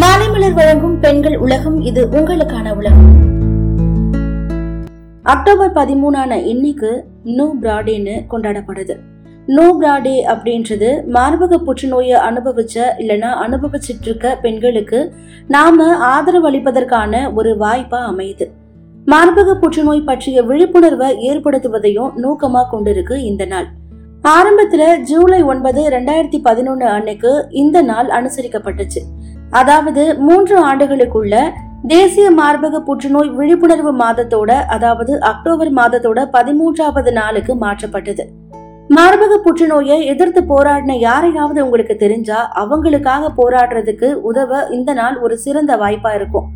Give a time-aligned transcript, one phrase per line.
[0.00, 3.06] மாலைமலர் வழங்கும் பெண்கள் உலகம் இது உங்களுக்கான உலகம்.
[5.22, 8.96] அக்டோபர் பதிமூணான இன்னைக்கு நோ பிராடேன்னு கொண்டாடப்படுது.
[9.46, 15.14] நோ பிராடே அப்படின்றது மார்பக புற்றுநோயை அனுபவிச்ச இல்லைன்னா அனுபவிச்சிட்டு இருக்க பெண்களுக்கு
[15.48, 18.48] நாம ஆதரவு அளிப்பதற்கான ஒரு வாய்ப்பா அமையுது.
[19.06, 23.66] மார்பக புற்றுநோய் பற்றிய விழிப்புணர்வை ஏற்படுத்துவதையும் நோக்கமா கொண்டிருக்கு இந்த நாள்.
[24.22, 29.02] ஆரம்பத்துல ஜூலை ஒன்பது ரெண்டாயிரத்தி பதினொன்னு அன்னைக்கு இந்த நாள் அனுசரிக்கப்பட்டுச்சு.
[29.50, 31.52] அதாவது மூன்று ஆண்டுகளுக்குள்ள
[31.88, 38.24] தேசிய மார்பக புற்றுநோய் விழிப்புணர்வு மாதத்தோட அதாவது அக்டோபர் மாதத்தோட பதிமூன்றாவது நாளுக்கு மாற்றப்பட்டது.
[38.94, 46.14] மார்பக புற்றுநோயை எதிர்த்து போராடின யாரையாவது உங்களுக்கு தெரிஞ்சா அவங்களுக்காக போராடுறதுக்கு உதவ இந்த நாள் ஒரு சிறந்த வாய்ப்பா
[46.14, 46.46] இருக்கும்.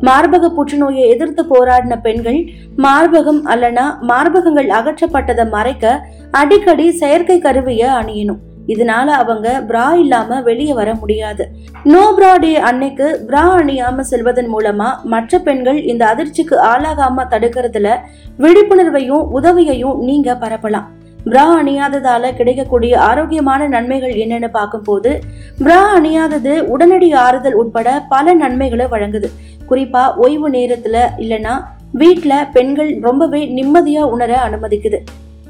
[0.00, 8.40] மார்பக புற்றுநோயை எதிர்த்து போராடின பெண்கள் மார்பகம் அல்லனா மார்பகங்கள் அகற்றப்பட்டதை மறைக்க அடிக்கடி செயற்கை கருவியை அணியணும்.
[8.66, 11.48] இதனால அவங்க பிரா இல்லாம வெளியே வர முடியாது.
[11.84, 17.96] நோ பிரா டே அன்னைக்கு பிரா அணியாம செல்வதன் மூலமா மற்ற பெண்கள் இந்த அதிர்ச்சிக்கு ஆளாகாம தடுக்கிறதுல
[18.38, 20.88] விழிப்புணர்வையும் உதவியையும் நீங்க பரப்பலாம்.
[21.24, 25.20] பிரா அணியாததால கிடைக்கக்கூடிய ஆரோக்கியமான நன்மைகள் என்னன்னு பார்க்கும்போது
[25.58, 29.30] பிரா அணியாதது உடனடி ஆறுதல் உட்பட பல நன்மைகளை வழங்குது.
[29.70, 35.00] குறிப்பா ஓய்வு நேரத்துல இல்லைன்னா வீட்டில் பெண்கள் ரொம்பவே நிம்மதியா உணர அனுமதிக்குது.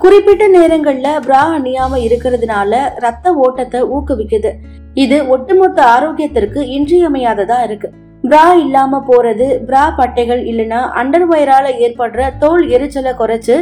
[0.03, 4.51] குறிப்பிட்ட நேரங்கள்ல பிரா அணியாம இருக்கிறதுனால ரத்த ஓட்டத்தை ஊக்குவிக்குது.
[5.03, 7.89] இது ஒட்டுமொத்த ஆரோக்கியத்திற்கு இன்றியமையாததா இருக்கு.
[8.29, 13.57] பிரா இல்லாம போறது பிரா பட்டைகள் இல்லனா அண்டர்வயரால ஏற்படுற தோல் எரிச்சலை குறைச்சு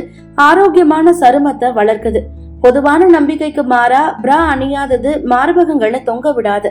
[0.49, 2.23] ஆரோக்கியமான சருமத்தை வளர்க்குது.
[2.63, 6.71] பொதுவான நம்பிக்கைக்கு மாறா பிரா அணியாதது மார்பகங்களை தொங்க விடாது.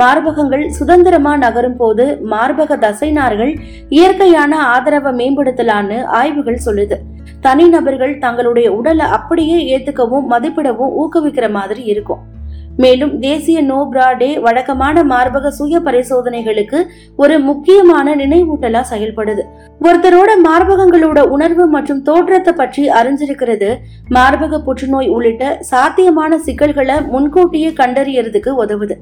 [0.00, 3.52] மார்பகங்கள் சுதந்திரமா நகரும் போது மார்பக தசைனார்கள்
[3.96, 6.98] இயற்கையான ஆதரவை மேம்படுத்தலான்னு ஆய்வுகள் சொல்லுது.
[7.40, 12.34] தனிநபர்கள் தங்களுடைய உடலை அப்படியே ஏத்துக்கவும் மதிப்பிடவும் ஊக்குவிக்கிற மாதிரி இருக்கும்.
[12.82, 16.78] மேலும் தேசிய நோப்ரா டே வழக்கமான மார்பக சுய பரிசோதனைகளுக்கு
[17.22, 19.42] ஒரு முக்கியமான நினைவூட்டலா செயல்படுது.
[19.86, 23.70] ஒருத்தரோட மார்பகங்களோட உணர்வு மற்றும் தோற்றத்தை பற்றி அறிஞ்சிருக்கிறது
[24.16, 28.96] மார்பக புற்றுநோய் உள்ளிட்ட சாத்தியமான சிக்கல்களை முன்கூட்டியே கண்டறியறதுக்கு உதவுது.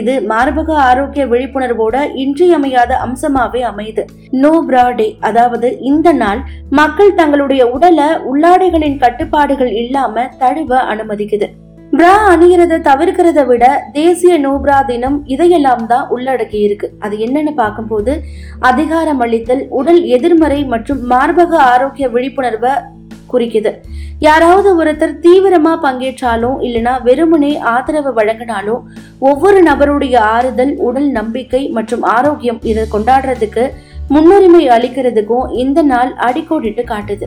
[0.00, 4.04] இது மார்பக ஆரோக்கிய விழிப்புணர்வோட இன்றியமையாத அம்சமாவே அமையுது.
[4.42, 6.42] நோ பிரா டே அதாவது இந்த நாள்
[6.80, 11.48] மக்கள் தங்களுடைய உடலை உள்ளாடைகளின் கட்டுப்பாடுகள் இல்லாம தழுவ அனுமதிக்குது.
[11.92, 18.12] பிரா அணிகிறத தவிர்க்கிறத விட தேசிய நோப்ரா தினம் இதையெல்லாம் தான் உள்ளடக்கி இருக்கு அது என்னன்னு பார்க்கும்போது
[18.60, 22.72] அதிகாரம் அளித்தல் உடல் எதிர்மறை மற்றும் மார்பக ஆரோக்கிய விழிப்புணர்வை
[23.32, 23.70] குறிக்குது.
[24.20, 28.80] யாராவது ஒருத்தர் தீவிரமா பங்கேற்றாலும் இல்லைனா வெறுமனே ஆதரவு வழங்கினாலும்
[29.20, 33.64] ஒவ்வொரு நபருடைய ஆறுதல் உடல் நம்பிக்கை மற்றும் ஆரோக்கியம் இதை கொண்டாடுறதுக்கு
[34.08, 37.26] முன்னுரிமை அளிக்கிறதுக்கும் இந்த நாள் அடிக்கோடிட்டு காட்டுது.